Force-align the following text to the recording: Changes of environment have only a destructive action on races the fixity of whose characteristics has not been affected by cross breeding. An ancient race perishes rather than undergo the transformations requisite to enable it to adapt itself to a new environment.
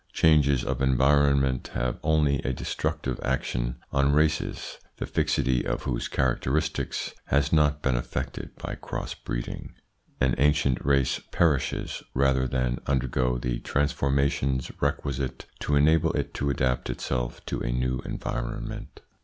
Changes 0.13 0.63
of 0.65 0.81
environment 0.81 1.69
have 1.75 1.99
only 2.01 2.39
a 2.41 2.51
destructive 2.53 3.19
action 3.21 3.75
on 3.91 4.11
races 4.11 4.79
the 4.97 5.05
fixity 5.05 5.63
of 5.63 5.83
whose 5.83 6.07
characteristics 6.07 7.13
has 7.27 7.53
not 7.53 7.83
been 7.83 7.95
affected 7.95 8.49
by 8.55 8.73
cross 8.73 9.13
breeding. 9.13 9.75
An 10.19 10.33
ancient 10.39 10.83
race 10.83 11.19
perishes 11.31 12.01
rather 12.15 12.47
than 12.47 12.79
undergo 12.87 13.37
the 13.37 13.59
transformations 13.59 14.71
requisite 14.81 15.45
to 15.59 15.75
enable 15.75 16.11
it 16.13 16.33
to 16.33 16.49
adapt 16.49 16.89
itself 16.89 17.45
to 17.45 17.59
a 17.59 17.71
new 17.71 17.99
environment. 18.03 19.01